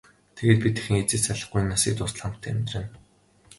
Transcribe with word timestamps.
Тэгээд 0.35 0.59
бид 0.63 0.75
дахин 0.75 0.97
хэзээ 0.99 1.19
ч 1.19 1.23
салахгүй, 1.25 1.59
энэ 1.61 1.71
насыг 1.71 1.93
дуустал 1.95 2.21
хамтдаа 2.23 2.51
амьдарна. 2.53 2.91